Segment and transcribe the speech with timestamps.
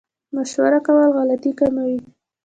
[0.35, 1.97] مشوره کول غلطي کموي